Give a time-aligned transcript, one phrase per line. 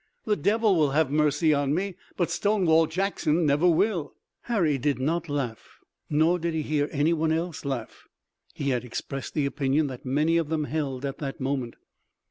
[0.25, 5.29] The Devil will have mercy on me, but Stonewall Jackson never will!" Harry did not
[5.29, 5.77] laugh,
[6.09, 8.07] nor did he hear anyone else laugh.
[8.55, 11.75] He had expressed the opinion that many of them held at that moment.